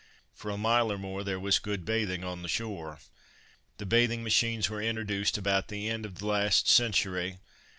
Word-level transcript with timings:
For 0.33 0.49
a 0.49 0.57
mile 0.57 0.91
or 0.91 0.97
more 0.97 1.23
there 1.23 1.39
was 1.39 1.59
good 1.59 1.85
bathing 1.85 2.23
on 2.23 2.41
the 2.41 2.47
shore. 2.47 2.97
The 3.77 3.85
bathing 3.85 4.23
machines 4.23 4.67
were 4.67 4.81
introduced 4.81 5.37
about 5.37 5.67
the 5.67 5.87
end 5.89 6.07
of 6.07 6.15
the 6.15 6.25
last 6.25 6.67
century. 6.67 7.37